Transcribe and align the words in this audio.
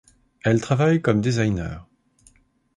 Elles 0.43 0.61
travaillent 0.61 1.03
comme 1.03 1.21
designers. 1.21 1.77